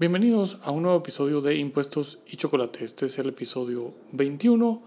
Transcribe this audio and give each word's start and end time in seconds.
Bienvenidos 0.00 0.58
a 0.62 0.70
un 0.70 0.84
nuevo 0.84 0.98
episodio 0.98 1.40
de 1.40 1.56
Impuestos 1.56 2.20
y 2.24 2.36
Chocolate. 2.36 2.84
Este 2.84 3.06
es 3.06 3.18
el 3.18 3.30
episodio 3.30 3.94
21, 4.12 4.80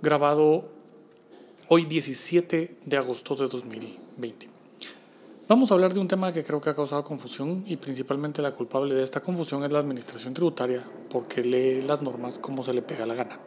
grabado 0.00 0.70
hoy 1.68 1.84
17 1.84 2.78
de 2.82 2.96
agosto 2.96 3.36
de 3.36 3.46
2020. 3.46 4.48
Vamos 5.48 5.70
a 5.70 5.74
hablar 5.74 5.92
de 5.92 6.00
un 6.00 6.08
tema 6.08 6.32
que 6.32 6.44
creo 6.44 6.62
que 6.62 6.70
ha 6.70 6.74
causado 6.74 7.04
confusión 7.04 7.62
y 7.66 7.76
principalmente 7.76 8.40
la 8.40 8.52
culpable 8.52 8.94
de 8.94 9.02
esta 9.02 9.20
confusión 9.20 9.64
es 9.64 9.72
la 9.72 9.80
administración 9.80 10.32
tributaria 10.32 10.82
porque 11.10 11.44
lee 11.44 11.82
las 11.82 12.00
normas 12.00 12.38
como 12.38 12.62
se 12.62 12.72
le 12.72 12.80
pega 12.80 13.04
la 13.04 13.16
gana 13.16 13.38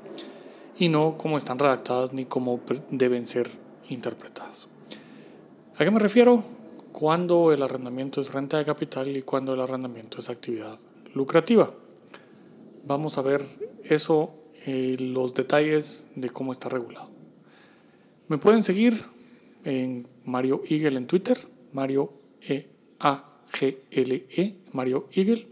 y 0.77 0.89
no 0.89 1.17
como 1.17 1.37
están 1.37 1.57
redactadas 1.57 2.13
ni 2.13 2.25
cómo 2.25 2.59
deben 2.91 3.25
ser 3.25 3.49
interpretadas. 3.89 4.67
¿A 5.79 5.83
qué 5.83 5.89
me 5.89 5.99
refiero? 5.99 6.43
Cuando 6.91 7.51
el 7.51 7.63
arrendamiento 7.63 8.21
es 8.21 8.31
renta 8.31 8.59
de 8.59 8.65
capital 8.65 9.07
y 9.07 9.23
cuando 9.23 9.55
el 9.55 9.61
arrendamiento 9.61 10.19
es 10.19 10.29
actividad 10.29 10.77
lucrativa. 11.13 11.73
Vamos 12.85 13.17
a 13.17 13.21
ver 13.21 13.41
eso, 13.83 14.33
eh, 14.65 14.95
los 14.99 15.33
detalles 15.33 16.07
de 16.15 16.29
cómo 16.29 16.51
está 16.51 16.69
regulado. 16.69 17.09
Me 18.27 18.37
pueden 18.37 18.63
seguir 18.63 18.93
en 19.63 20.07
Mario 20.25 20.61
Eagle 20.67 20.97
en 20.97 21.07
Twitter, 21.07 21.37
Mario 21.73 22.13
E 22.41 22.67
A 22.99 23.41
G 23.51 23.77
L 23.91 24.25
E, 24.29 24.55
Mario 24.71 25.07
Eagle, 25.11 25.47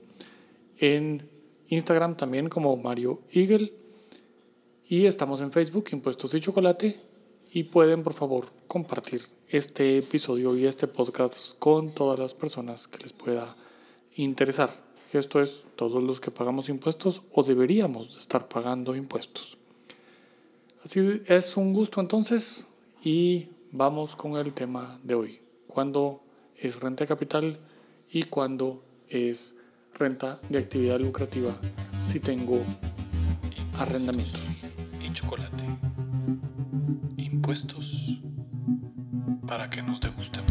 en 0.77 1.29
Instagram 1.67 2.15
también 2.15 2.49
como 2.49 2.75
Mario 2.77 3.21
Eagle 3.31 3.73
y 4.87 5.05
estamos 5.05 5.41
en 5.41 5.51
Facebook 5.51 5.85
Impuestos 5.91 6.33
y 6.33 6.39
Chocolate 6.39 6.99
y 7.51 7.63
pueden 7.63 8.01
por 8.01 8.13
favor 8.13 8.45
compartir 8.67 9.21
este 9.47 9.97
episodio 9.97 10.55
y 10.55 10.65
este 10.65 10.87
podcast 10.87 11.57
con 11.59 11.91
todas 11.91 12.17
las 12.17 12.33
personas 12.33 12.87
que 12.87 13.03
les 13.03 13.13
pueda 13.13 13.55
interesar 14.15 14.69
que 15.09 15.17
esto 15.17 15.41
es 15.41 15.63
todos 15.75 16.03
los 16.03 16.19
que 16.19 16.29
pagamos 16.29 16.69
impuestos 16.69 17.23
o 17.33 17.43
deberíamos 17.43 18.17
estar 18.17 18.47
pagando 18.47 18.95
impuestos. 18.95 19.57
Así 20.83 21.21
es 21.25 21.57
un 21.57 21.73
gusto 21.73 21.99
entonces 21.99 22.67
y 23.03 23.49
vamos 23.71 24.15
con 24.15 24.37
el 24.37 24.53
tema 24.53 24.99
de 25.03 25.15
hoy. 25.15 25.41
¿Cuándo 25.67 26.21
es 26.55 26.79
renta 26.79 27.03
de 27.03 27.07
capital 27.07 27.57
y 28.11 28.23
cuándo 28.23 28.83
es 29.09 29.55
renta 29.97 30.39
de 30.49 30.59
actividad 30.59 30.99
lucrativa 30.99 31.55
si 32.03 32.19
tengo 32.19 32.61
arrendamientos? 33.77 34.41
Y 35.01 35.11
chocolate. 35.13 35.63
Impuestos 37.17 38.19
para 39.47 39.69
que 39.69 39.81
nos 39.81 39.99
degustemos. 39.99 40.48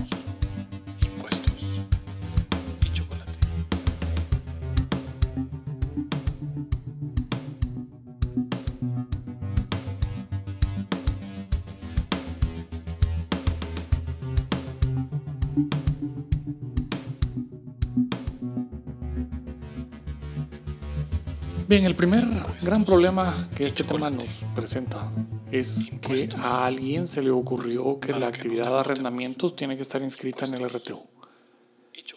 Bien, 21.68 21.84
el 21.84 21.94
primer 21.94 22.24
gran 22.62 22.82
problema 22.86 23.34
que 23.54 23.66
este 23.66 23.84
tema 23.84 24.08
nos 24.08 24.42
presenta 24.54 25.12
es 25.52 25.90
que 26.00 26.30
a 26.38 26.64
alguien 26.64 27.06
se 27.06 27.20
le 27.20 27.30
ocurrió 27.30 28.00
que 28.00 28.14
la 28.14 28.26
actividad 28.26 28.70
de 28.70 28.78
arrendamientos 28.78 29.54
tiene 29.54 29.76
que 29.76 29.82
estar 29.82 30.00
inscrita 30.00 30.46
en 30.46 30.54
el 30.54 30.66
RTO. 30.70 31.04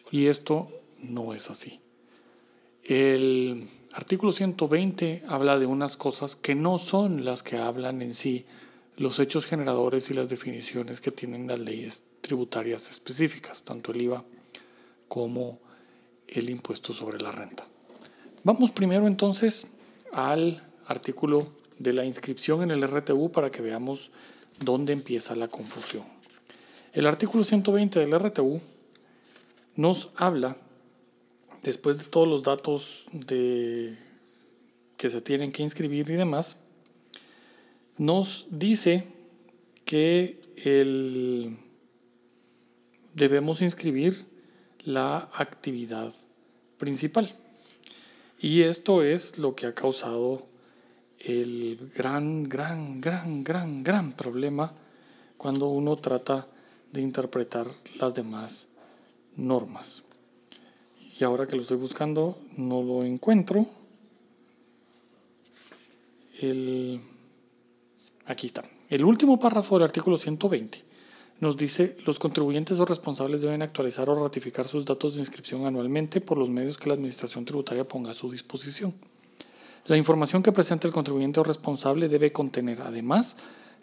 Y 0.09 0.27
esto 0.27 0.69
no 0.99 1.33
es 1.33 1.49
así. 1.49 1.81
El 2.85 3.67
artículo 3.91 4.31
120 4.31 5.23
habla 5.27 5.59
de 5.59 5.65
unas 5.65 5.97
cosas 5.97 6.37
que 6.37 6.55
no 6.55 6.77
son 6.77 7.25
las 7.25 7.43
que 7.43 7.57
hablan 7.57 8.01
en 8.01 8.13
sí 8.13 8.45
los 8.95 9.19
hechos 9.19 9.45
generadores 9.45 10.09
y 10.09 10.13
las 10.13 10.29
definiciones 10.29 11.01
que 11.01 11.11
tienen 11.11 11.47
las 11.47 11.59
leyes 11.59 12.03
tributarias 12.21 12.89
específicas, 12.91 13.63
tanto 13.63 13.91
el 13.91 14.01
IVA 14.01 14.23
como 15.07 15.59
el 16.27 16.49
impuesto 16.49 16.93
sobre 16.93 17.19
la 17.19 17.31
renta. 17.31 17.67
Vamos 18.43 18.71
primero 18.71 19.07
entonces 19.07 19.67
al 20.13 20.61
artículo 20.87 21.45
de 21.79 21.93
la 21.93 22.05
inscripción 22.05 22.63
en 22.63 22.71
el 22.71 22.87
RTU 22.87 23.31
para 23.31 23.49
que 23.49 23.61
veamos 23.61 24.11
dónde 24.59 24.93
empieza 24.93 25.35
la 25.35 25.47
confusión. 25.47 26.03
El 26.93 27.07
artículo 27.07 27.43
120 27.43 27.99
del 27.99 28.19
RTU 28.19 28.61
nos 29.75 30.11
habla, 30.15 30.57
después 31.63 31.97
de 31.97 32.05
todos 32.05 32.27
los 32.27 32.43
datos 32.43 33.05
de, 33.11 33.97
que 34.97 35.09
se 35.09 35.21
tienen 35.21 35.51
que 35.51 35.63
inscribir 35.63 36.09
y 36.09 36.13
demás, 36.13 36.57
nos 37.97 38.47
dice 38.49 39.07
que 39.85 40.39
el, 40.57 41.57
debemos 43.13 43.61
inscribir 43.61 44.25
la 44.83 45.29
actividad 45.33 46.13
principal. 46.77 47.29
Y 48.39 48.61
esto 48.61 49.03
es 49.03 49.37
lo 49.37 49.55
que 49.55 49.67
ha 49.67 49.75
causado 49.75 50.47
el 51.19 51.91
gran, 51.95 52.49
gran, 52.49 52.99
gran, 52.99 53.43
gran, 53.43 53.83
gran 53.83 54.13
problema 54.13 54.73
cuando 55.37 55.67
uno 55.67 55.95
trata 55.95 56.47
de 56.91 57.01
interpretar 57.01 57.67
las 57.99 58.15
demás 58.15 58.69
normas. 59.35 60.03
Y 61.19 61.23
ahora 61.23 61.45
que 61.45 61.55
lo 61.55 61.61
estoy 61.61 61.77
buscando, 61.77 62.39
no 62.57 62.81
lo 62.81 63.03
encuentro. 63.03 63.67
El, 66.39 66.99
aquí 68.25 68.47
está. 68.47 68.63
El 68.89 69.05
último 69.05 69.39
párrafo 69.39 69.75
del 69.75 69.85
artículo 69.85 70.17
120 70.17 70.90
nos 71.41 71.57
dice, 71.57 71.97
los 72.05 72.19
contribuyentes 72.19 72.79
o 72.79 72.85
responsables 72.85 73.41
deben 73.41 73.63
actualizar 73.63 74.07
o 74.09 74.15
ratificar 74.15 74.67
sus 74.67 74.85
datos 74.85 75.15
de 75.15 75.21
inscripción 75.21 75.65
anualmente 75.65 76.21
por 76.21 76.37
los 76.37 76.49
medios 76.49 76.77
que 76.77 76.87
la 76.87 76.93
Administración 76.93 77.45
Tributaria 77.45 77.83
ponga 77.83 78.11
a 78.11 78.13
su 78.13 78.31
disposición. 78.31 78.93
La 79.87 79.97
información 79.97 80.43
que 80.43 80.51
presenta 80.51 80.87
el 80.87 80.93
contribuyente 80.93 81.39
o 81.39 81.43
responsable 81.43 82.07
debe 82.09 82.31
contener, 82.31 82.81
además, 82.81 83.35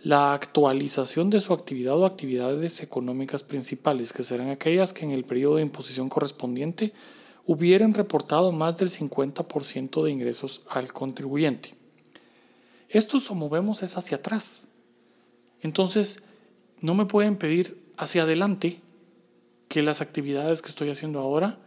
la 0.05 0.35
actualización 0.35 1.31
de 1.31 1.41
su 1.41 1.53
actividad 1.53 1.99
o 1.99 2.07
actividades 2.07 2.81
económicas 2.81 3.43
principales, 3.43 4.13
que 4.13 4.23
serán 4.23 4.51
aquellas 4.51 4.93
que 4.93 5.05
en 5.05 5.11
el 5.11 5.25
periodo 5.25 5.57
de 5.57 5.63
imposición 5.63 6.09
correspondiente 6.09 6.93
hubieran 7.45 7.93
reportado 7.93 8.53
más 8.53 8.77
del 8.77 8.89
50% 8.89 10.05
de 10.05 10.11
ingresos 10.13 10.63
al 10.69 10.93
contribuyente. 10.93 11.75
Esto, 12.89 13.19
como 13.27 13.49
vemos, 13.49 13.83
es 13.83 13.97
hacia 13.97 14.19
atrás. 14.19 14.69
Entonces, 15.61 16.23
no 16.81 16.95
me 16.95 17.07
pueden 17.07 17.37
pedir 17.37 17.79
hacia 17.97 18.23
adelante 18.23 18.81
que 19.69 19.83
las 19.83 20.01
actividades 20.01 20.63
que 20.63 20.71
estoy 20.71 20.91
haciendo 20.91 21.19
ahora 21.19 21.59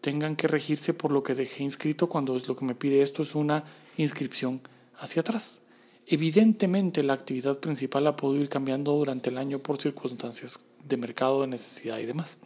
tengan 0.00 0.36
que 0.36 0.46
regirse 0.46 0.94
por 0.94 1.10
lo 1.10 1.22
que 1.22 1.34
dejé 1.34 1.64
inscrito 1.64 2.08
cuando 2.08 2.36
es 2.36 2.46
lo 2.46 2.56
que 2.56 2.64
me 2.64 2.74
pide 2.74 3.02
esto 3.02 3.22
es 3.22 3.34
una 3.34 3.64
inscripción 3.96 4.60
hacia 4.98 5.20
atrás. 5.20 5.62
Evidentemente 6.06 7.02
la 7.02 7.14
actividad 7.14 7.58
principal 7.58 8.04
la 8.04 8.14
puedo 8.14 8.36
ir 8.36 8.48
cambiando 8.48 8.92
durante 8.92 9.30
el 9.30 9.38
año 9.38 9.58
por 9.58 9.80
circunstancias 9.80 10.60
de 10.84 10.96
mercado, 10.96 11.40
de 11.40 11.48
necesidad 11.48 11.98
y 11.98 12.06
demás. 12.06 12.38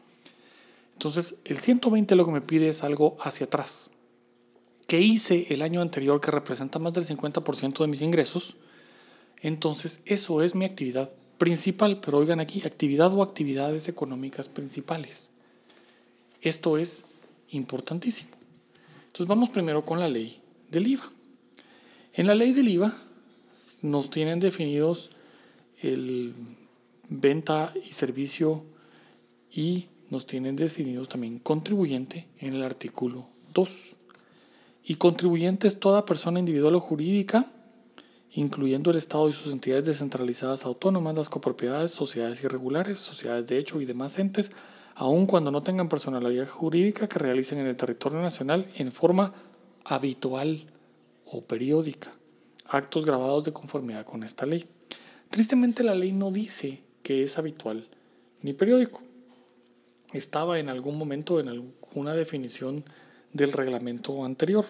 Entonces, 0.95 1.35
el 1.45 1.59
120 1.59 2.15
lo 2.15 2.25
que 2.25 2.33
me 2.33 2.41
pide 2.41 2.69
es 2.69 2.83
algo 2.83 3.17
hacia 3.21 3.47
atrás. 3.47 3.91
¿Qué 4.87 5.01
hice 5.01 5.47
el 5.51 5.63
año 5.63 5.83
anterior 5.83 6.21
que 6.21 6.31
representa 6.31 6.79
más 6.79 6.95
del 6.95 7.07
50% 7.07 7.79
de 7.79 7.87
mis 7.87 8.01
ingresos? 8.01 8.57
Entonces, 9.41 10.01
eso 10.05 10.43
es 10.43 10.55
mi 10.55 10.65
actividad 10.65 11.11
principal, 11.41 12.01
pero 12.01 12.19
oigan 12.19 12.39
aquí, 12.39 12.61
actividad 12.67 13.15
o 13.15 13.23
actividades 13.23 13.89
económicas 13.89 14.51
principales. 14.51 15.31
Esto 16.43 16.77
es 16.77 17.07
importantísimo. 17.49 18.29
Entonces 19.07 19.27
vamos 19.27 19.49
primero 19.49 19.83
con 19.83 19.99
la 19.99 20.09
ley 20.11 20.39
del 20.71 20.87
IVA. 20.87 21.11
En 22.13 22.27
la 22.27 22.35
ley 22.35 22.53
del 22.53 22.69
IVA 22.69 22.95
nos 23.81 24.11
tienen 24.11 24.39
definidos 24.39 25.09
el 25.81 26.35
venta 27.09 27.73
y 27.89 27.95
servicio 27.95 28.63
y 29.51 29.87
nos 30.11 30.27
tienen 30.27 30.57
definidos 30.57 31.09
también 31.09 31.39
contribuyente 31.39 32.29
en 32.39 32.53
el 32.53 32.63
artículo 32.63 33.27
2. 33.55 33.97
Y 34.85 34.97
contribuyente 34.97 35.69
es 35.69 35.81
toda 35.81 36.05
persona 36.05 36.39
individual 36.39 36.75
o 36.75 36.81
jurídica 36.81 37.51
incluyendo 38.33 38.91
el 38.91 38.97
Estado 38.97 39.29
y 39.29 39.33
sus 39.33 39.53
entidades 39.53 39.87
descentralizadas 39.87 40.65
autónomas, 40.65 41.17
las 41.17 41.29
copropiedades, 41.29 41.91
sociedades 41.91 42.43
irregulares, 42.43 42.99
sociedades 42.99 43.47
de 43.47 43.59
hecho 43.59 43.81
y 43.81 43.85
demás 43.85 44.19
entes, 44.19 44.51
aun 44.95 45.27
cuando 45.27 45.51
no 45.51 45.63
tengan 45.63 45.89
personalidad 45.89 46.49
jurídica 46.49 47.09
que 47.09 47.19
realicen 47.19 47.59
en 47.59 47.67
el 47.67 47.77
territorio 47.77 48.21
nacional 48.21 48.67
en 48.77 48.93
forma 48.93 49.33
habitual 49.85 50.67
o 51.25 51.43
periódica 51.43 52.13
actos 52.71 53.05
grabados 53.05 53.45
de 53.45 53.53
conformidad 53.53 54.05
con 54.05 54.23
esta 54.23 54.47
ley. 54.47 54.65
Tristemente 55.29 55.83
la 55.83 55.95
ley 55.95 56.13
no 56.13 56.31
dice 56.31 56.81
que 57.03 57.23
es 57.23 57.37
habitual 57.39 57.87
ni 58.43 58.53
periódico. 58.53 59.03
Estaba 60.13 60.59
en 60.59 60.69
algún 60.69 60.97
momento 60.97 61.41
en 61.41 61.49
alguna 61.49 62.15
definición 62.15 62.85
del 63.33 63.53
reglamento 63.53 64.25
anterior. 64.25 64.65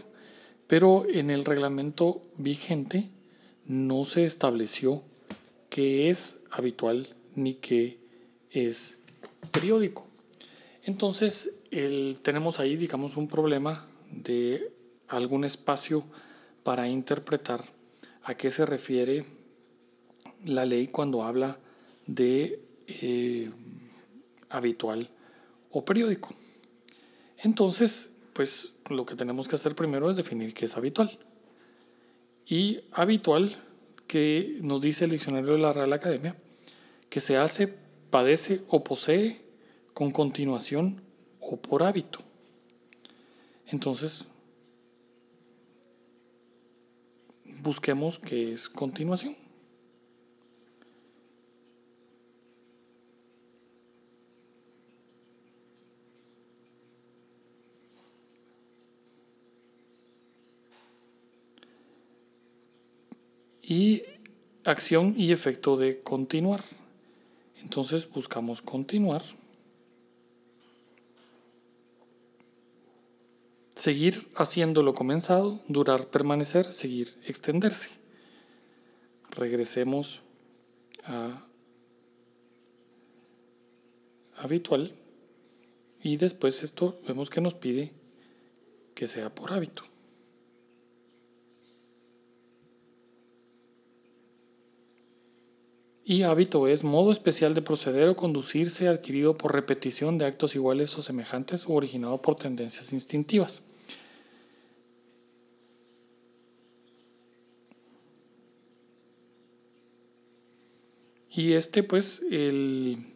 Pero 0.66 1.04
en 1.08 1.30
el 1.30 1.44
reglamento 1.44 2.22
vigente 2.36 3.10
no 3.70 4.04
se 4.04 4.24
estableció 4.24 5.04
qué 5.68 6.10
es 6.10 6.40
habitual 6.50 7.06
ni 7.36 7.54
qué 7.54 8.00
es 8.50 8.98
periódico. 9.52 10.08
Entonces, 10.82 11.52
tenemos 12.22 12.58
ahí, 12.58 12.74
digamos, 12.74 13.16
un 13.16 13.28
problema 13.28 13.86
de 14.10 14.72
algún 15.06 15.44
espacio 15.44 16.02
para 16.64 16.88
interpretar 16.88 17.62
a 18.24 18.34
qué 18.34 18.50
se 18.50 18.66
refiere 18.66 19.24
la 20.44 20.66
ley 20.66 20.88
cuando 20.88 21.22
habla 21.22 21.56
de 22.08 22.60
eh, 22.88 23.52
habitual 24.48 25.08
o 25.70 25.84
periódico. 25.84 26.34
Entonces, 27.38 28.10
pues 28.32 28.72
lo 28.88 29.06
que 29.06 29.14
tenemos 29.14 29.46
que 29.46 29.54
hacer 29.54 29.76
primero 29.76 30.10
es 30.10 30.16
definir 30.16 30.54
qué 30.54 30.64
es 30.64 30.76
habitual. 30.76 31.16
Y 32.50 32.80
habitual, 32.90 33.54
que 34.08 34.58
nos 34.60 34.80
dice 34.80 35.04
el 35.04 35.12
diccionario 35.12 35.52
de 35.52 35.60
la 35.60 35.72
Real 35.72 35.92
Academia, 35.92 36.34
que 37.08 37.20
se 37.20 37.36
hace, 37.36 37.68
padece 37.68 38.62
o 38.66 38.82
posee 38.82 39.40
con 39.94 40.10
continuación 40.10 41.00
o 41.38 41.56
por 41.58 41.84
hábito. 41.84 42.18
Entonces, 43.68 44.26
busquemos 47.62 48.18
qué 48.18 48.52
es 48.52 48.68
continuación. 48.68 49.36
Y 63.70 64.02
acción 64.64 65.14
y 65.16 65.30
efecto 65.30 65.76
de 65.76 66.00
continuar. 66.00 66.60
Entonces 67.62 68.10
buscamos 68.10 68.62
continuar. 68.62 69.22
Seguir 73.76 74.28
haciendo 74.34 74.82
lo 74.82 74.92
comenzado, 74.92 75.60
durar, 75.68 76.08
permanecer, 76.08 76.72
seguir, 76.72 77.16
extenderse. 77.24 77.90
Regresemos 79.30 80.22
a 81.04 81.46
habitual 84.36 84.92
y 86.02 86.16
después 86.16 86.64
esto 86.64 87.00
vemos 87.06 87.30
que 87.30 87.40
nos 87.40 87.54
pide 87.54 87.92
que 88.96 89.06
sea 89.06 89.32
por 89.32 89.52
hábito. 89.52 89.84
Y 96.04 96.22
hábito 96.22 96.66
es 96.66 96.82
modo 96.82 97.12
especial 97.12 97.54
de 97.54 97.62
proceder 97.62 98.08
o 98.08 98.16
conducirse 98.16 98.88
adquirido 98.88 99.36
por 99.36 99.52
repetición 99.52 100.18
de 100.18 100.26
actos 100.26 100.54
iguales 100.54 100.96
o 100.96 101.02
semejantes 101.02 101.66
o 101.66 101.72
originado 101.72 102.20
por 102.20 102.36
tendencias 102.36 102.92
instintivas. 102.92 103.62
Y 111.30 111.52
este, 111.52 111.82
pues, 111.82 112.22
el 112.30 113.06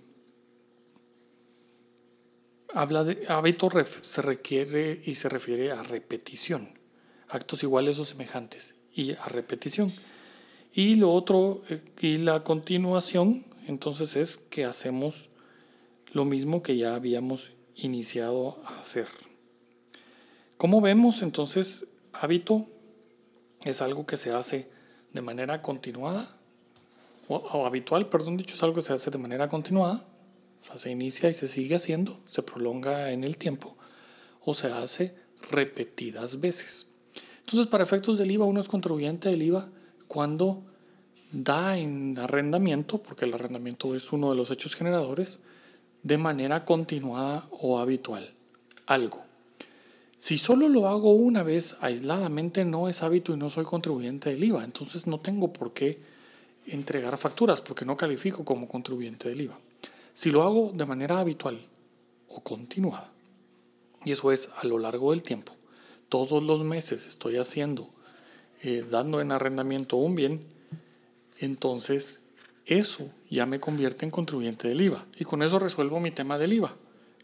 habla 2.72 3.04
de 3.04 3.26
hábito 3.28 3.68
se 4.02 4.22
requiere 4.22 5.00
y 5.04 5.14
se 5.14 5.28
refiere 5.28 5.72
a 5.72 5.82
repetición, 5.82 6.78
actos 7.28 7.62
iguales 7.62 7.98
o 7.98 8.04
semejantes 8.04 8.74
y 8.92 9.12
a 9.12 9.24
repetición. 9.26 9.90
Y 10.76 10.96
lo 10.96 11.12
otro, 11.12 11.62
eh, 11.70 11.80
y 12.00 12.18
la 12.18 12.42
continuación, 12.42 13.44
entonces 13.68 14.16
es 14.16 14.36
que 14.36 14.64
hacemos 14.64 15.30
lo 16.12 16.24
mismo 16.24 16.62
que 16.62 16.76
ya 16.76 16.96
habíamos 16.96 17.52
iniciado 17.76 18.60
a 18.64 18.80
hacer. 18.80 19.06
Como 20.56 20.80
vemos, 20.80 21.22
entonces, 21.22 21.86
hábito 22.12 22.66
es 23.64 23.82
algo 23.82 24.04
que 24.04 24.16
se 24.16 24.32
hace 24.32 24.68
de 25.12 25.20
manera 25.20 25.62
continuada, 25.62 26.28
o, 27.28 27.64
habitual, 27.64 28.08
perdón 28.08 28.36
dicho, 28.36 28.54
es 28.56 28.62
algo 28.64 28.74
que 28.74 28.82
se 28.82 28.92
hace 28.92 29.12
de 29.12 29.18
manera 29.18 29.48
continuada, 29.48 30.04
o 30.60 30.64
sea, 30.64 30.76
se 30.76 30.90
inicia 30.90 31.30
y 31.30 31.34
se 31.34 31.46
sigue 31.46 31.76
haciendo, 31.76 32.18
se 32.28 32.42
prolonga 32.42 33.12
en 33.12 33.22
el 33.22 33.38
tiempo, 33.38 33.76
o 34.40 34.54
se 34.54 34.66
hace 34.66 35.14
repetidas 35.50 36.40
veces. 36.40 36.88
Entonces, 37.40 37.68
para 37.68 37.84
efectos 37.84 38.18
del 38.18 38.32
IVA, 38.32 38.44
uno 38.44 38.60
es 38.60 38.68
contribuyente 38.68 39.28
del 39.28 39.42
IVA 39.42 39.70
cuando 40.14 40.62
da 41.32 41.76
en 41.76 42.16
arrendamiento, 42.20 42.98
porque 42.98 43.24
el 43.24 43.34
arrendamiento 43.34 43.96
es 43.96 44.12
uno 44.12 44.30
de 44.30 44.36
los 44.36 44.52
hechos 44.52 44.76
generadores, 44.76 45.40
de 46.04 46.18
manera 46.18 46.64
continuada 46.64 47.48
o 47.50 47.80
habitual. 47.80 48.32
Algo. 48.86 49.24
Si 50.16 50.38
solo 50.38 50.68
lo 50.68 50.86
hago 50.86 51.12
una 51.14 51.42
vez 51.42 51.76
aisladamente 51.80 52.64
no 52.64 52.88
es 52.88 53.02
hábito 53.02 53.34
y 53.34 53.36
no 53.36 53.50
soy 53.50 53.64
contribuyente 53.64 54.30
del 54.30 54.44
IVA, 54.44 54.62
entonces 54.62 55.08
no 55.08 55.18
tengo 55.18 55.52
por 55.52 55.72
qué 55.72 55.98
entregar 56.68 57.18
facturas 57.18 57.60
porque 57.60 57.84
no 57.84 57.96
califico 57.96 58.44
como 58.44 58.68
contribuyente 58.68 59.28
del 59.28 59.40
IVA. 59.40 59.58
Si 60.14 60.30
lo 60.30 60.44
hago 60.44 60.70
de 60.72 60.86
manera 60.86 61.18
habitual 61.18 61.58
o 62.28 62.40
continuada, 62.40 63.10
y 64.04 64.12
eso 64.12 64.30
es 64.30 64.48
a 64.62 64.64
lo 64.68 64.78
largo 64.78 65.10
del 65.10 65.24
tiempo, 65.24 65.56
todos 66.08 66.40
los 66.40 66.62
meses 66.62 67.04
estoy 67.08 67.36
haciendo 67.36 67.88
eh, 68.66 68.82
dando 68.90 69.20
en 69.20 69.30
arrendamiento 69.30 69.98
un 69.98 70.14
bien, 70.14 70.40
entonces 71.38 72.20
eso 72.64 73.10
ya 73.28 73.44
me 73.44 73.60
convierte 73.60 74.06
en 74.06 74.10
contribuyente 74.10 74.68
del 74.68 74.80
IVA. 74.80 75.04
Y 75.18 75.24
con 75.24 75.42
eso 75.42 75.58
resuelvo 75.58 76.00
mi 76.00 76.10
tema 76.10 76.38
del 76.38 76.54
IVA. 76.54 76.74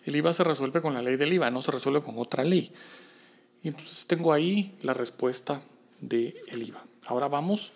El 0.04 0.16
IVA 0.16 0.34
se 0.34 0.44
resuelve 0.44 0.82
con 0.82 0.92
la 0.92 1.00
ley 1.00 1.16
del 1.16 1.32
IVA, 1.32 1.50
no 1.50 1.62
se 1.62 1.70
resuelve 1.70 2.02
con 2.02 2.18
otra 2.18 2.44
ley. 2.44 2.70
Y 3.62 3.68
entonces 3.68 4.06
tengo 4.06 4.34
ahí 4.34 4.76
la 4.82 4.92
respuesta 4.92 5.62
del 6.02 6.34
IVA. 6.52 6.84
Ahora 7.06 7.28
vamos 7.28 7.72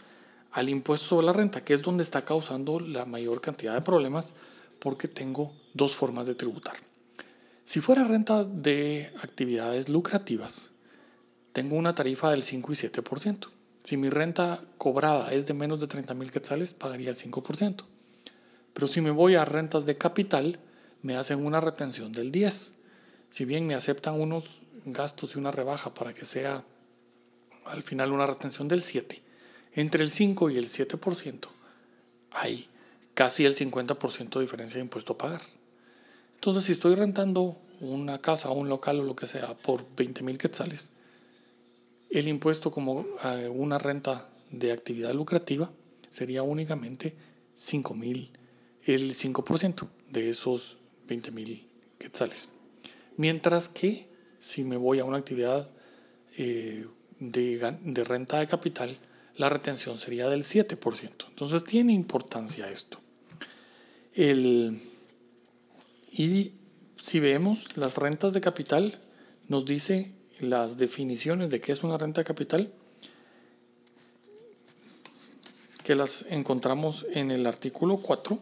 al 0.53 0.69
impuesto 0.69 1.07
sobre 1.07 1.27
la 1.27 1.33
renta, 1.33 1.65
que 1.65 1.73
es 1.73 1.81
donde 1.81 2.05
está 2.05 2.23
causando 2.23 2.79
la 2.81 3.07
mayor 3.07 3.41
cantidad 3.41 3.73
de 3.73 3.81
problemas 3.81 4.35
porque 4.79 5.09
tengo 5.09 5.55
dos 5.73 5.95
formas 5.95 6.27
de 6.27 6.35
tributar. 6.35 6.77
Si 7.65 7.81
fuera 7.81 8.05
renta 8.05 8.45
de 8.45 9.11
actividades 9.23 9.89
lucrativas, 9.89 10.71
tengo 11.55 11.77
una 11.77 11.95
tarifa 11.95 12.33
del 12.33 12.43
5 12.43 12.73
y 12.73 12.75
7%. 12.75 13.49
Si 13.85 13.97
mi 13.97 14.11
renta 14.11 14.61
cobrada 14.77 15.33
es 15.33 15.47
de 15.47 15.55
menos 15.55 15.81
de 15.81 15.87
30 15.87 16.13
mil 16.15 16.33
quetzales, 16.33 16.75
pagaría 16.75 17.11
el 17.11 17.17
5%. 17.17 17.85
Pero 18.73 18.87
si 18.89 19.01
me 19.01 19.13
voy 19.13 19.37
a 19.37 19.45
rentas 19.45 19.87
de 19.87 19.97
capital, 19.97 20.59
me 21.03 21.15
hacen 21.17 21.47
una 21.47 21.61
retención 21.61 22.11
del 22.11 22.33
10%. 22.33 22.75
Si 23.31 23.45
bien 23.45 23.67
me 23.67 23.77
aceptan 23.77 24.21
unos 24.21 24.63
gastos 24.85 25.37
y 25.37 25.39
una 25.39 25.53
rebaja 25.53 25.95
para 25.95 26.13
que 26.13 26.25
sea 26.25 26.65
al 27.67 27.83
final 27.85 28.11
una 28.11 28.27
retención 28.27 28.67
del 28.67 28.83
7%, 28.83 29.23
entre 29.77 30.03
el 30.03 30.11
5 30.11 30.51
y 30.51 30.57
el 30.57 30.67
7% 30.67 31.47
hay 32.33 32.69
casi 33.15 33.45
el 33.45 33.55
50% 33.55 34.35
de 34.35 34.41
diferencia 34.41 34.79
de 34.79 34.83
impuesto 34.83 35.13
a 35.13 35.19
pagar. 35.19 35.41
Entonces, 36.35 36.65
si 36.65 36.73
estoy 36.73 36.97
rentando 36.97 37.57
una 37.81 38.21
casa 38.21 38.51
o 38.51 38.55
un 38.55 38.69
local 38.69 38.99
o 38.99 39.05
lo 39.05 39.15
que 39.15 39.29
sea 39.29 39.55
por 39.55 39.85
20 39.95 40.25
mil 40.25 40.37
quetzales, 40.37 40.91
el 42.15 42.29
impuesto 42.29 42.71
como 42.71 43.07
eh, 43.25 43.49
una 43.49 43.79
renta 43.79 44.29
de 44.51 44.73
actividad 44.73 45.13
lucrativa 45.13 45.71
sería 46.11 46.43
únicamente 46.45 47.15
5 47.55 47.95
mil, 47.95 48.31
el 48.85 49.17
5% 49.17 49.89
de 50.11 50.31
esos 50.31 50.79
20 51.09 51.31
mil 51.33 51.67
quetzales. 51.99 52.49
Mientras 53.17 53.69
que 53.69 54.09
si 54.39 54.63
me 54.63 54.77
voy 54.77 55.01
a 55.01 55.05
una 55.05 55.19
actividad 55.19 55.69
eh, 56.37 56.87
de, 57.19 57.77
de 57.83 58.05
renta 58.05 58.39
de 58.39 58.47
capital, 58.47 58.97
la 59.37 59.49
retención 59.49 59.99
sería 59.99 60.29
del 60.29 60.43
7%. 60.43 61.29
Entonces 61.29 61.65
tiene 61.65 61.93
importancia 61.93 62.69
esto. 62.69 63.01
El, 64.15 64.81
y 66.13 66.53
si 67.01 67.19
vemos 67.19 67.77
las 67.77 67.97
rentas 67.97 68.33
de 68.33 68.41
capital, 68.41 68.97
nos 69.49 69.65
dice 69.65 70.15
las 70.41 70.77
definiciones 70.77 71.51
de 71.51 71.61
qué 71.61 71.73
es 71.73 71.83
una 71.83 71.99
renta 71.99 72.25
capital, 72.25 72.71
que 75.83 75.95
las 75.95 76.25
encontramos 76.31 77.07
en 77.13 77.31
el 77.31 77.47
artículo 77.47 77.99
4. 77.99 78.39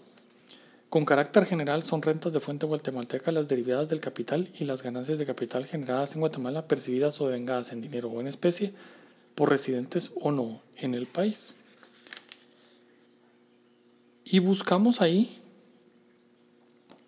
Con 0.88 1.04
carácter 1.04 1.46
general 1.46 1.82
son 1.82 2.02
rentas 2.02 2.32
de 2.32 2.40
fuente 2.40 2.66
guatemalteca 2.66 3.32
las 3.32 3.48
derivadas 3.48 3.88
del 3.88 4.00
capital 4.00 4.48
y 4.58 4.64
las 4.64 4.82
ganancias 4.82 5.18
de 5.18 5.26
capital 5.26 5.64
generadas 5.64 6.14
en 6.14 6.20
Guatemala 6.20 6.68
percibidas 6.68 7.20
o 7.20 7.26
vengadas 7.26 7.72
en 7.72 7.80
dinero 7.80 8.08
o 8.08 8.20
en 8.20 8.26
especie 8.26 8.72
por 9.34 9.50
residentes 9.50 10.12
o 10.20 10.30
no 10.30 10.60
en 10.76 10.94
el 10.94 11.06
país. 11.06 11.54
Y 14.24 14.38
buscamos 14.38 15.00
ahí 15.00 15.38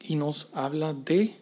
y 0.00 0.16
nos 0.16 0.48
habla 0.52 0.92
de 0.92 1.34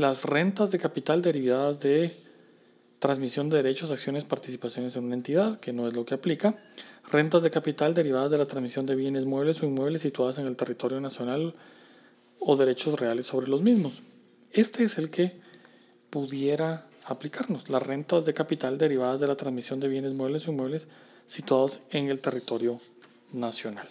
las 0.00 0.24
rentas 0.24 0.70
de 0.70 0.78
capital 0.78 1.20
derivadas 1.20 1.80
de 1.80 2.16
transmisión 2.98 3.48
de 3.48 3.58
derechos, 3.58 3.90
acciones, 3.90 4.24
participaciones 4.24 4.96
en 4.96 5.04
una 5.04 5.14
entidad, 5.14 5.60
que 5.60 5.72
no 5.72 5.86
es 5.86 5.94
lo 5.94 6.04
que 6.04 6.14
aplica, 6.14 6.56
rentas 7.10 7.42
de 7.42 7.50
capital 7.50 7.94
derivadas 7.94 8.30
de 8.30 8.38
la 8.38 8.46
transmisión 8.46 8.86
de 8.86 8.94
bienes 8.94 9.26
muebles 9.26 9.62
o 9.62 9.66
inmuebles 9.66 10.02
situadas 10.02 10.38
en 10.38 10.46
el 10.46 10.56
territorio 10.56 11.00
nacional 11.00 11.54
o 12.38 12.56
derechos 12.56 12.98
reales 12.98 13.26
sobre 13.26 13.48
los 13.48 13.62
mismos. 13.62 14.02
Este 14.52 14.84
es 14.84 14.98
el 14.98 15.10
que 15.10 15.32
pudiera 16.08 16.86
aplicarnos, 17.04 17.68
las 17.68 17.82
rentas 17.82 18.24
de 18.24 18.34
capital 18.34 18.78
derivadas 18.78 19.20
de 19.20 19.26
la 19.26 19.36
transmisión 19.36 19.80
de 19.80 19.88
bienes 19.88 20.12
muebles 20.12 20.48
o 20.48 20.52
inmuebles 20.52 20.88
situados 21.26 21.78
en 21.90 22.08
el 22.08 22.20
territorio 22.20 22.78
nacional. 23.32 23.88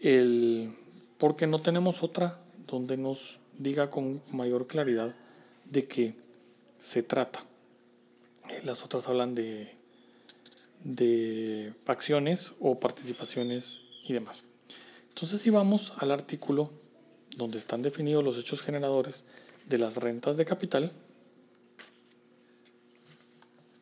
El, 0.00 0.74
porque 1.18 1.46
no 1.46 1.60
tenemos 1.60 2.02
otra 2.02 2.38
donde 2.66 2.96
nos 2.96 3.38
diga 3.58 3.90
con 3.90 4.22
mayor 4.32 4.66
claridad 4.66 5.14
de 5.64 5.86
qué 5.86 6.14
se 6.78 7.02
trata. 7.02 7.44
Las 8.64 8.82
otras 8.84 9.08
hablan 9.08 9.34
de, 9.34 9.76
de 10.84 11.72
acciones 11.86 12.52
o 12.60 12.78
participaciones 12.78 13.80
y 14.04 14.12
demás. 14.12 14.44
Entonces 15.08 15.40
si 15.40 15.50
vamos 15.50 15.92
al 15.98 16.10
artículo 16.10 16.70
donde 17.36 17.58
están 17.58 17.82
definidos 17.82 18.24
los 18.24 18.38
hechos 18.38 18.62
generadores 18.62 19.24
de 19.68 19.78
las 19.78 19.96
rentas 19.96 20.36
de 20.36 20.44
capital, 20.44 20.92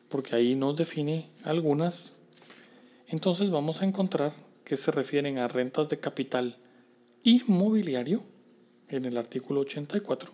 porque 0.09 0.35
ahí 0.35 0.55
nos 0.55 0.77
define 0.77 1.29
algunas, 1.43 2.13
entonces 3.07 3.49
vamos 3.49 3.81
a 3.81 3.85
encontrar 3.85 4.31
que 4.63 4.77
se 4.77 4.91
refieren 4.91 5.37
a 5.37 5.47
rentas 5.47 5.89
de 5.89 5.99
capital 5.99 6.57
inmobiliario 7.23 8.23
en 8.89 9.05
el 9.05 9.17
artículo 9.17 9.61
84 9.61 10.31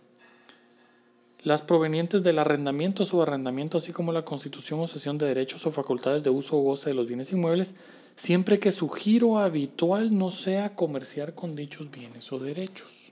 las 1.43 1.61
provenientes 1.61 2.21
del 2.23 2.39
arrendamiento 2.39 3.03
o 3.03 3.05
subarrendamiento, 3.05 3.77
así 3.77 3.91
como 3.91 4.11
la 4.11 4.23
constitución 4.23 4.79
o 4.79 4.87
cesión 4.87 5.17
de 5.17 5.25
derechos 5.25 5.65
o 5.65 5.71
facultades 5.71 6.23
de 6.23 6.29
uso 6.29 6.57
o 6.57 6.61
goce 6.61 6.91
de 6.91 6.95
los 6.95 7.07
bienes 7.07 7.31
inmuebles, 7.31 7.73
siempre 8.15 8.59
que 8.59 8.71
su 8.71 8.89
giro 8.89 9.39
habitual 9.39 10.15
no 10.15 10.29
sea 10.29 10.75
comerciar 10.75 11.33
con 11.33 11.55
dichos 11.55 11.89
bienes 11.89 12.31
o 12.31 12.37
derechos. 12.37 13.11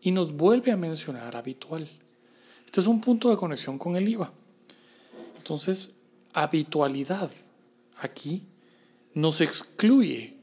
Y 0.00 0.10
nos 0.10 0.32
vuelve 0.32 0.72
a 0.72 0.76
mencionar 0.76 1.36
habitual. 1.36 1.86
Este 2.66 2.80
es 2.80 2.86
un 2.88 3.00
punto 3.00 3.30
de 3.30 3.36
conexión 3.36 3.78
con 3.78 3.94
el 3.94 4.08
IVA. 4.08 4.32
Entonces, 5.36 5.94
habitualidad 6.32 7.30
aquí 8.00 8.42
nos 9.14 9.40
excluye 9.40 10.34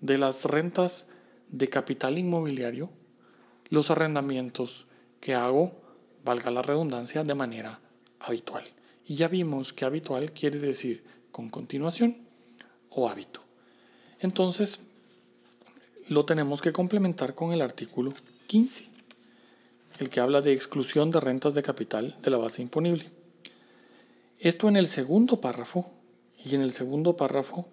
de 0.00 0.18
las 0.18 0.44
rentas 0.44 1.08
de 1.48 1.68
capital 1.68 2.18
inmobiliario 2.18 2.90
los 3.72 3.90
arrendamientos 3.90 4.84
que 5.18 5.34
hago 5.34 5.72
valga 6.26 6.50
la 6.50 6.60
redundancia, 6.60 7.24
de 7.24 7.34
manera 7.34 7.80
habitual. 8.20 8.62
Y 9.06 9.14
ya 9.14 9.28
vimos 9.28 9.72
que 9.72 9.86
habitual 9.86 10.30
quiere 10.32 10.58
decir 10.58 11.02
con 11.30 11.48
continuación 11.48 12.18
o 12.90 13.08
hábito. 13.08 13.40
Entonces, 14.20 14.80
lo 16.08 16.26
tenemos 16.26 16.60
que 16.60 16.74
complementar 16.74 17.34
con 17.34 17.54
el 17.54 17.62
artículo 17.62 18.12
15, 18.46 18.84
el 20.00 20.10
que 20.10 20.20
habla 20.20 20.42
de 20.42 20.52
exclusión 20.52 21.10
de 21.10 21.20
rentas 21.20 21.54
de 21.54 21.62
capital 21.62 22.14
de 22.20 22.30
la 22.30 22.36
base 22.36 22.60
imponible. 22.60 23.06
Esto 24.38 24.68
en 24.68 24.76
el 24.76 24.86
segundo 24.86 25.40
párrafo, 25.40 25.90
y 26.44 26.56
en 26.56 26.60
el 26.60 26.72
segundo 26.72 27.16
párrafo, 27.16 27.66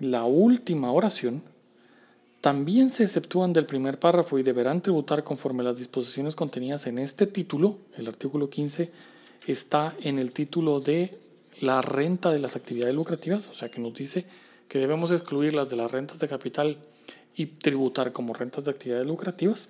la 0.00 0.24
última 0.24 0.90
oración 0.90 1.44
también 2.42 2.90
se 2.90 3.04
exceptúan 3.04 3.52
del 3.52 3.66
primer 3.66 4.00
párrafo 4.00 4.36
y 4.36 4.42
deberán 4.42 4.80
tributar 4.82 5.22
conforme 5.22 5.62
las 5.62 5.78
disposiciones 5.78 6.34
contenidas 6.34 6.88
en 6.88 6.98
este 6.98 7.28
título. 7.28 7.78
El 7.96 8.08
artículo 8.08 8.50
15 8.50 8.90
está 9.46 9.94
en 10.00 10.18
el 10.18 10.32
título 10.32 10.80
de 10.80 11.16
la 11.60 11.80
renta 11.82 12.32
de 12.32 12.40
las 12.40 12.56
actividades 12.56 12.96
lucrativas, 12.96 13.48
o 13.48 13.54
sea 13.54 13.68
que 13.68 13.80
nos 13.80 13.94
dice 13.94 14.26
que 14.66 14.80
debemos 14.80 15.12
excluir 15.12 15.54
las 15.54 15.70
de 15.70 15.76
las 15.76 15.92
rentas 15.92 16.18
de 16.18 16.26
capital 16.26 16.78
y 17.36 17.46
tributar 17.46 18.10
como 18.10 18.34
rentas 18.34 18.64
de 18.64 18.72
actividades 18.72 19.06
lucrativas. 19.06 19.68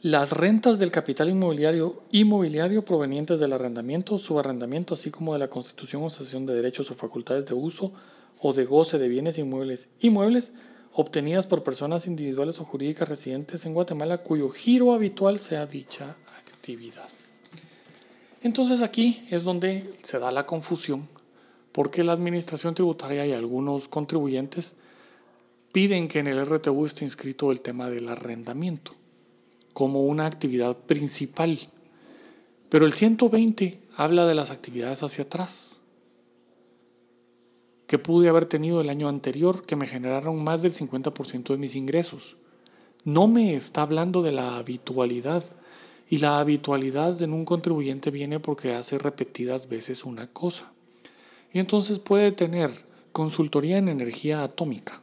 Las 0.00 0.32
rentas 0.32 0.78
del 0.78 0.90
capital 0.90 1.28
inmobiliario, 1.28 2.02
inmobiliario 2.10 2.86
provenientes 2.86 3.38
del 3.38 3.52
arrendamiento, 3.52 4.16
subarrendamiento, 4.16 4.94
así 4.94 5.10
como 5.10 5.34
de 5.34 5.40
la 5.40 5.48
constitución 5.48 6.02
o 6.04 6.08
cesión 6.08 6.46
de 6.46 6.54
derechos 6.54 6.90
o 6.90 6.94
facultades 6.94 7.44
de 7.44 7.52
uso 7.52 7.92
o 8.40 8.52
de 8.52 8.64
goce 8.64 8.98
de 8.98 9.08
bienes 9.08 9.38
inmuebles 9.38 9.88
inmuebles 10.00 10.52
obtenidas 10.92 11.46
por 11.46 11.64
personas 11.64 12.06
individuales 12.06 12.60
o 12.60 12.64
jurídicas 12.64 13.08
residentes 13.08 13.66
en 13.66 13.74
Guatemala 13.74 14.18
cuyo 14.18 14.48
giro 14.48 14.92
habitual 14.92 15.38
sea 15.38 15.66
dicha 15.66 16.16
actividad. 16.38 17.08
Entonces 18.42 18.80
aquí 18.80 19.26
es 19.30 19.42
donde 19.42 19.82
se 20.02 20.18
da 20.18 20.30
la 20.30 20.46
confusión 20.46 21.08
porque 21.72 22.04
la 22.04 22.12
administración 22.12 22.74
tributaria 22.74 23.26
y 23.26 23.32
algunos 23.32 23.88
contribuyentes 23.88 24.76
piden 25.72 26.06
que 26.06 26.20
en 26.20 26.28
el 26.28 26.46
RTU 26.46 26.84
esté 26.84 27.04
inscrito 27.04 27.50
el 27.50 27.60
tema 27.60 27.90
del 27.90 28.08
arrendamiento 28.08 28.92
como 29.72 30.04
una 30.04 30.26
actividad 30.26 30.76
principal. 30.76 31.58
Pero 32.68 32.86
el 32.86 32.92
120 32.92 33.80
habla 33.96 34.26
de 34.26 34.36
las 34.36 34.52
actividades 34.52 35.02
hacia 35.02 35.24
atrás 35.24 35.80
que 37.86 37.98
pude 37.98 38.28
haber 38.28 38.46
tenido 38.46 38.80
el 38.80 38.88
año 38.88 39.08
anterior 39.08 39.64
que 39.64 39.76
me 39.76 39.86
generaron 39.86 40.42
más 40.42 40.62
del 40.62 40.72
50% 40.72 41.48
de 41.48 41.58
mis 41.58 41.76
ingresos. 41.76 42.36
No 43.04 43.28
me 43.28 43.54
está 43.54 43.82
hablando 43.82 44.22
de 44.22 44.32
la 44.32 44.56
habitualidad. 44.56 45.44
Y 46.08 46.18
la 46.18 46.38
habitualidad 46.38 47.20
en 47.22 47.32
un 47.32 47.44
contribuyente 47.44 48.10
viene 48.10 48.38
porque 48.38 48.74
hace 48.74 48.98
repetidas 48.98 49.68
veces 49.68 50.04
una 50.04 50.26
cosa. 50.26 50.72
Y 51.52 51.58
entonces 51.58 51.98
puede 51.98 52.30
tener 52.32 52.70
consultoría 53.12 53.78
en 53.78 53.88
energía 53.88 54.42
atómica 54.42 55.00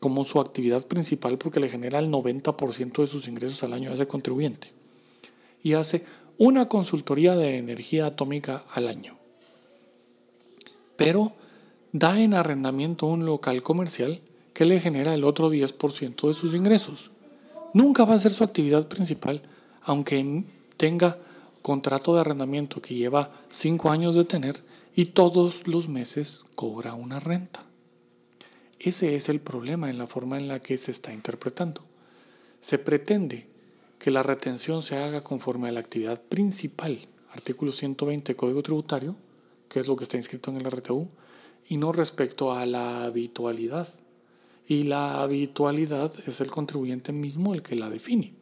como 0.00 0.24
su 0.24 0.40
actividad 0.40 0.86
principal 0.86 1.38
porque 1.38 1.60
le 1.60 1.68
genera 1.68 2.00
el 2.00 2.10
90% 2.10 3.02
de 3.02 3.06
sus 3.06 3.28
ingresos 3.28 3.62
al 3.62 3.72
año 3.72 3.90
a 3.90 3.94
ese 3.94 4.06
contribuyente. 4.06 4.68
Y 5.62 5.74
hace 5.74 6.04
una 6.38 6.68
consultoría 6.68 7.36
de 7.36 7.56
energía 7.56 8.06
atómica 8.06 8.64
al 8.74 8.88
año. 8.88 9.16
Pero 10.96 11.32
da 11.92 12.18
en 12.18 12.34
arrendamiento 12.34 13.06
un 13.06 13.26
local 13.26 13.62
comercial 13.62 14.20
que 14.54 14.64
le 14.64 14.80
genera 14.80 15.14
el 15.14 15.24
otro 15.24 15.52
10% 15.52 16.28
de 16.28 16.34
sus 16.34 16.54
ingresos. 16.54 17.10
Nunca 17.74 18.04
va 18.04 18.14
a 18.14 18.18
ser 18.18 18.32
su 18.32 18.44
actividad 18.44 18.88
principal, 18.88 19.42
aunque 19.82 20.44
tenga 20.76 21.18
contrato 21.62 22.14
de 22.14 22.22
arrendamiento 22.22 22.82
que 22.82 22.94
lleva 22.94 23.30
5 23.50 23.90
años 23.90 24.14
de 24.14 24.24
tener 24.24 24.62
y 24.94 25.06
todos 25.06 25.66
los 25.66 25.88
meses 25.88 26.44
cobra 26.54 26.94
una 26.94 27.20
renta. 27.20 27.64
Ese 28.78 29.14
es 29.14 29.28
el 29.28 29.40
problema 29.40 29.88
en 29.90 29.98
la 29.98 30.06
forma 30.06 30.38
en 30.38 30.48
la 30.48 30.58
que 30.58 30.76
se 30.76 30.90
está 30.90 31.12
interpretando. 31.12 31.84
Se 32.60 32.78
pretende 32.78 33.46
que 33.98 34.10
la 34.10 34.22
retención 34.22 34.82
se 34.82 34.96
haga 34.96 35.22
conforme 35.22 35.68
a 35.68 35.72
la 35.72 35.80
actividad 35.80 36.20
principal, 36.20 36.98
artículo 37.30 37.70
120 37.70 38.34
Código 38.34 38.62
Tributario, 38.62 39.16
que 39.68 39.80
es 39.80 39.86
lo 39.86 39.94
que 39.94 40.04
está 40.04 40.16
inscrito 40.16 40.50
en 40.50 40.56
el 40.56 40.70
RTU, 40.70 41.08
y 41.68 41.76
no 41.76 41.92
respecto 41.92 42.52
a 42.52 42.66
la 42.66 43.04
habitualidad. 43.04 43.88
Y 44.68 44.84
la 44.84 45.22
habitualidad 45.22 46.12
es 46.26 46.40
el 46.40 46.50
contribuyente 46.50 47.12
mismo 47.12 47.54
el 47.54 47.62
que 47.62 47.76
la 47.76 47.90
define. 47.90 48.32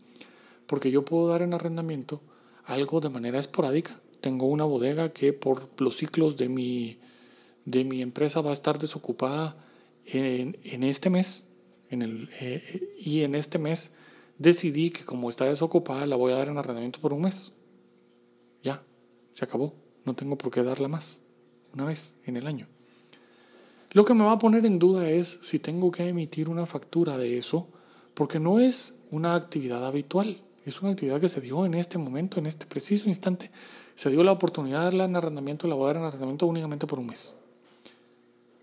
Porque 0.66 0.90
yo 0.90 1.04
puedo 1.04 1.28
dar 1.28 1.42
en 1.42 1.54
arrendamiento 1.54 2.20
algo 2.64 3.00
de 3.00 3.08
manera 3.08 3.38
esporádica. 3.38 4.00
Tengo 4.20 4.46
una 4.46 4.64
bodega 4.64 5.12
que 5.12 5.32
por 5.32 5.68
los 5.80 5.96
ciclos 5.96 6.36
de 6.36 6.48
mi, 6.48 6.98
de 7.64 7.84
mi 7.84 8.02
empresa 8.02 8.40
va 8.42 8.50
a 8.50 8.54
estar 8.54 8.78
desocupada 8.78 9.56
en, 10.06 10.58
en 10.62 10.84
este 10.84 11.10
mes. 11.10 11.44
En 11.88 12.02
el, 12.02 12.30
eh, 12.40 12.92
y 12.98 13.22
en 13.22 13.34
este 13.34 13.58
mes 13.58 13.92
decidí 14.38 14.90
que 14.90 15.04
como 15.04 15.28
está 15.28 15.46
desocupada 15.46 16.06
la 16.06 16.16
voy 16.16 16.32
a 16.32 16.36
dar 16.36 16.48
en 16.48 16.58
arrendamiento 16.58 17.00
por 17.00 17.12
un 17.12 17.22
mes. 17.22 17.54
Ya, 18.62 18.82
se 19.32 19.44
acabó. 19.44 19.74
No 20.04 20.14
tengo 20.14 20.36
por 20.38 20.50
qué 20.50 20.62
darla 20.62 20.88
más. 20.88 21.20
Una 21.72 21.84
vez 21.84 22.16
en 22.24 22.36
el 22.36 22.46
año. 22.46 22.68
Lo 23.92 24.04
que 24.04 24.14
me 24.14 24.25
va 24.25 24.32
a 24.32 24.38
poner 24.38 24.64
en 24.66 24.78
duda 24.78 25.09
es 25.09 25.40
si 25.42 25.59
tengo 25.59 25.90
que 25.90 26.09
emitir 26.09 26.49
una 26.49 26.64
factura 26.64 27.18
de 27.18 27.38
eso, 27.38 27.68
porque 28.14 28.38
no 28.38 28.61
es 28.61 28.94
una 29.11 29.35
actividad 29.35 29.85
habitual, 29.85 30.37
es 30.64 30.80
una 30.80 30.92
actividad 30.92 31.20
que 31.20 31.28
se 31.28 31.40
dio 31.40 31.66
en 31.66 31.75
este 31.75 31.99
momento, 31.99 32.38
en 32.38 32.47
este 32.47 32.66
preciso 32.66 33.09
instante. 33.09 33.50
Se 33.97 34.11
dio 34.11 34.23
la 34.23 34.32
oportunidad 34.32 34.78
de 34.78 34.85
darla 34.85 35.04
en 35.04 35.16
arrendamiento, 35.16 35.66
la 35.66 35.75
voy 35.75 35.85
a 35.85 35.87
dar 35.88 35.97
en 35.97 36.04
arrendamiento 36.04 36.47
únicamente 36.47 36.87
por 36.87 37.00
un 37.00 37.06
mes. 37.06 37.35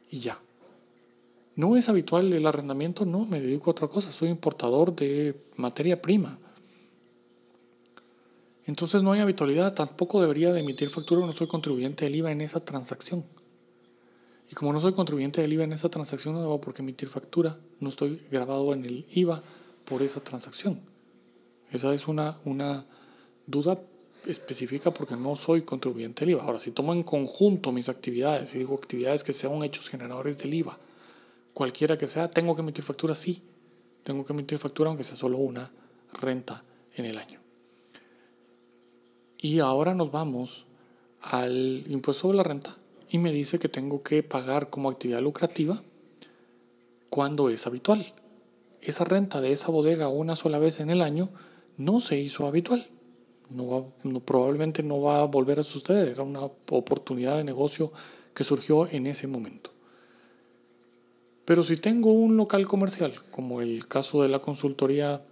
Y 0.10 0.20
ya. 0.20 0.40
No 1.56 1.76
es 1.76 1.90
habitual 1.90 2.32
el 2.32 2.46
arrendamiento, 2.48 3.06
no, 3.06 3.26
me 3.26 3.42
dedico 3.42 3.70
a 3.70 3.72
otra 3.72 3.88
cosa, 3.88 4.12
soy 4.12 4.30
importador 4.30 4.96
de 4.96 5.42
materia 5.58 6.02
prima. 6.02 6.38
Entonces 8.66 9.02
no 9.02 9.12
hay 9.12 9.20
habitualidad, 9.20 9.74
tampoco 9.74 10.22
debería 10.22 10.54
de 10.54 10.60
emitir 10.62 10.90
factura, 10.90 11.26
no 11.26 11.34
soy 11.34 11.48
contribuyente 11.48 12.06
del 12.06 12.16
IVA 12.16 12.32
en 12.32 12.42
esa 12.42 12.60
transacción. 12.64 13.26
Y 14.50 14.56
como 14.56 14.72
no 14.72 14.80
soy 14.80 14.94
contribuyente 14.94 15.42
del 15.42 15.54
IVA 15.54 15.66
en 15.66 15.74
esa 15.74 15.90
transacción, 15.90 16.34
no 16.34 16.42
debo 16.42 16.62
por 16.62 16.74
qué 16.74 16.82
emitir 16.82 17.10
factura. 17.10 17.58
No 17.80 17.90
estoy 17.90 18.22
grabado 18.32 18.74
en 18.74 18.86
el 18.86 19.06
IVA 19.12 19.42
por 19.86 20.02
esa 20.02 20.22
transacción. 20.22 20.80
Esa 21.72 21.94
es 21.94 22.08
una, 22.08 22.38
una 22.46 22.86
duda 23.46 23.78
específica 24.26 24.92
porque 24.92 25.16
no 25.16 25.36
soy 25.36 25.64
contribuyente 25.64 26.22
del 26.22 26.32
IVA. 26.32 26.44
Ahora, 26.44 26.60
si 26.60 26.72
tomo 26.72 26.94
en 26.94 27.04
conjunto 27.04 27.72
mis 27.72 27.90
actividades 27.90 28.56
y 28.56 28.60
digo 28.60 28.76
actividades 28.76 29.24
que 29.24 29.34
sean 29.34 29.62
hechos 29.64 29.90
generadores 29.90 30.38
del 30.38 30.54
IVA, 30.54 30.78
cualquiera 31.54 31.98
que 31.98 32.08
sea, 32.08 32.30
tengo 32.30 32.56
que 32.56 32.62
emitir 32.62 32.86
factura, 32.86 33.16
sí. 33.16 33.42
Tengo 34.04 34.24
que 34.24 34.32
emitir 34.32 34.58
factura 34.58 34.90
aunque 34.90 35.04
sea 35.04 35.18
solo 35.18 35.38
una 35.38 35.70
renta 36.14 36.64
en 36.96 37.06
el 37.06 37.18
año. 37.18 37.42
Y 39.40 39.60
ahora 39.60 39.94
nos 39.94 40.10
vamos 40.10 40.66
al 41.22 41.84
impuesto 41.88 42.22
sobre 42.22 42.38
la 42.38 42.44
renta 42.44 42.76
y 43.10 43.18
me 43.20 43.32
dice 43.32 43.60
que 43.60 43.70
tengo 43.70 44.04
que 44.04 44.24
pagar 44.24 44.70
como 44.70 44.90
actividad 44.90 45.22
lucrativa 45.22 45.82
cuando 47.10 47.50
es 47.50 47.66
habitual. 47.66 48.06
Esa 48.82 49.04
renta 49.04 49.42
de 49.42 49.52
esa 49.52 49.70
bodega 49.70 50.08
una 50.08 50.36
sola 50.36 50.60
vez 50.60 50.80
en 50.80 50.90
el 50.90 51.02
año 51.02 51.30
no 51.78 52.00
se 52.00 52.18
hizo 52.18 52.48
habitual. 52.48 52.88
No, 53.50 53.94
probablemente 54.26 54.84
no 54.84 55.02
va 55.02 55.22
a 55.22 55.26
volver 55.26 55.60
a 55.60 55.64
suceder. 55.64 56.10
Era 56.10 56.24
una 56.24 56.42
oportunidad 56.42 57.38
de 57.38 57.44
negocio 57.44 57.92
que 58.34 58.44
surgió 58.44 58.88
en 58.88 59.08
ese 59.08 59.28
momento. 59.28 59.72
Pero 61.46 61.64
si 61.64 61.78
tengo 61.78 62.12
un 62.12 62.36
local 62.36 62.68
comercial, 62.68 63.14
como 63.32 63.62
el 63.62 63.88
caso 63.88 64.22
de 64.22 64.30
la 64.30 64.40
consultoría 64.40 65.26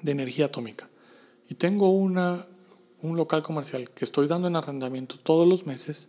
de 0.00 0.12
energía 0.12 0.46
atómica, 0.46 0.88
y 1.48 1.56
tengo 1.56 1.90
una, 1.90 2.46
un 3.02 3.16
local 3.16 3.42
comercial 3.42 3.90
que 3.90 4.06
estoy 4.06 4.28
dando 4.28 4.48
en 4.48 4.56
arrendamiento 4.56 5.18
todos 5.22 5.46
los 5.46 5.66
meses, 5.66 6.08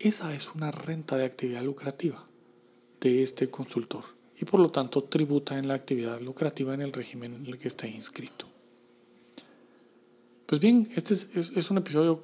esa 0.00 0.32
es 0.32 0.54
una 0.54 0.70
renta 0.70 1.16
de 1.16 1.26
actividad 1.26 1.62
lucrativa 1.62 2.24
de 3.00 3.22
este 3.22 3.50
consultor 3.50 4.02
y 4.40 4.46
por 4.46 4.58
lo 4.58 4.70
tanto 4.70 5.04
tributa 5.04 5.58
en 5.58 5.68
la 5.68 5.74
actividad 5.74 6.20
lucrativa 6.20 6.72
en 6.72 6.80
el 6.80 6.92
régimen 6.92 7.34
en 7.34 7.46
el 7.46 7.58
que 7.58 7.68
está 7.68 7.86
inscrito. 7.86 8.46
Pues 10.46 10.60
bien, 10.60 10.88
este 10.96 11.14
es, 11.14 11.70
un 11.70 11.78
episodio 11.78 12.22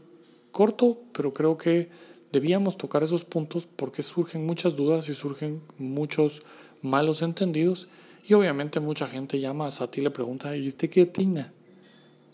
corto, 0.50 0.98
pero 1.12 1.34
creo 1.34 1.58
que 1.58 1.90
debíamos 2.32 2.78
tocar 2.78 3.02
esos 3.02 3.24
puntos 3.24 3.66
porque 3.66 4.02
surgen 4.02 4.46
muchas 4.46 4.74
dudas 4.74 5.08
y 5.10 5.14
surgen 5.14 5.62
muchos 5.78 6.42
malos 6.80 7.20
entendidos 7.20 7.88
y 8.26 8.32
obviamente 8.32 8.80
mucha 8.80 9.06
gente 9.06 9.38
llama 9.38 9.66
a 9.66 9.70
SAT 9.70 9.98
y 9.98 10.00
le 10.00 10.10
pregunta, 10.10 10.56
¿y 10.56 10.66
usted 10.66 10.88
qué 10.88 11.02
opina? 11.02 11.52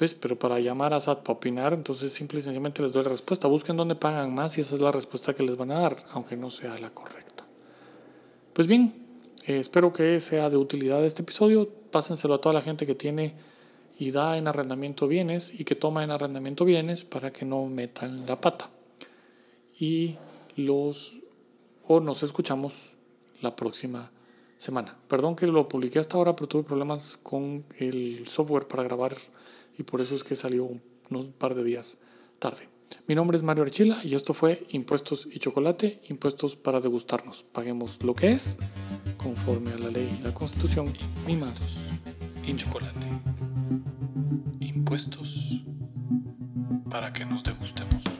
Pues, 0.03 0.15
pero 0.15 0.37
para 0.37 0.59
llamar 0.59 0.93
a 0.95 0.99
SAT 0.99 1.21
para 1.21 1.37
opinar, 1.37 1.73
entonces 1.75 2.13
simple 2.13 2.41
y 2.41 2.43
sencillamente 2.43 2.83
les 2.83 2.93
doy 2.93 3.05
la 3.05 3.11
respuesta. 3.11 3.47
Busquen 3.47 3.77
dónde 3.77 3.95
pagan 3.95 4.35
más 4.35 4.59
y 4.59 4.61
esa 4.61 4.75
es 4.75 4.81
la 4.81 4.91
respuesta 4.91 5.33
que 5.33 5.45
les 5.45 5.57
van 5.57 5.71
a 5.71 5.79
dar, 5.79 5.97
aunque 6.11 6.37
no 6.37 6.51
sea 6.51 6.77
la 6.79 6.91
correcta. 6.91 7.47
Pues 8.53 8.67
bien, 8.67 8.93
eh, 9.47 9.59
espero 9.59 9.93
que 9.93 10.19
sea 10.19 10.51
de 10.51 10.57
utilidad 10.57 11.05
este 11.05 11.23
episodio. 11.23 11.69
Pásenselo 11.93 12.35
a 12.35 12.41
toda 12.41 12.53
la 12.53 12.63
gente 12.63 12.85
que 12.85 12.97
tiene 12.97 13.37
y 13.97 14.11
da 14.11 14.37
en 14.39 14.49
arrendamiento 14.49 15.07
bienes 15.07 15.53
y 15.57 15.63
que 15.63 15.77
toma 15.77 16.03
en 16.03 16.11
arrendamiento 16.11 16.65
bienes 16.65 17.05
para 17.05 17.33
que 17.33 17.45
no 17.45 17.65
metan 17.67 18.27
la 18.27 18.41
pata. 18.41 18.71
Y 19.79 20.17
los 20.57 21.21
o 21.87 22.01
nos 22.01 22.25
escuchamos 22.25 22.97
la 23.41 23.55
próxima 23.55 24.11
semana. 24.59 24.99
Perdón 25.07 25.37
que 25.37 25.47
lo 25.47 25.69
publiqué 25.69 26.01
hasta 26.01 26.17
ahora, 26.17 26.35
pero 26.35 26.49
tuve 26.49 26.65
problemas 26.65 27.21
con 27.23 27.65
el 27.79 28.27
software 28.27 28.67
para 28.67 28.83
grabar 28.83 29.15
y 29.79 29.83
por 29.83 30.01
eso 30.01 30.15
es 30.15 30.25
que 30.25 30.35
salió 30.35 30.65
un 30.65 31.33
par 31.33 31.55
de 31.55 31.65
días 31.65 31.99
tarde. 32.39 32.69
Mi 33.07 33.15
nombre 33.15 33.37
es 33.37 33.43
Mario 33.43 33.65
Archila 33.65 33.99
y 34.05 34.15
esto 34.15 34.35
fue 34.35 34.67
Impuestos 34.71 35.27
y 35.31 35.39
Chocolate, 35.39 36.01
impuestos 36.09 36.57
para 36.57 36.81
degustarnos. 36.81 37.45
Paguemos 37.53 37.99
lo 38.03 38.15
que 38.15 38.33
es, 38.33 38.59
conforme 39.17 39.73
a 39.73 39.79
la 39.79 39.91
ley 39.91 40.19
y 40.21 40.23
la 40.23 40.33
constitución, 40.35 40.93
y 41.27 41.37
más. 41.37 41.77
Y 42.47 42.57
chocolate. 42.57 43.07
Impuestos 44.61 45.63
para 46.91 47.13
que 47.13 47.25
nos 47.25 47.43
degustemos. 47.43 48.12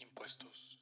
Impuestos 0.00 0.78